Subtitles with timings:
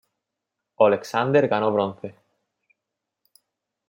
[0.85, 2.13] Oleksandr ganó bronce.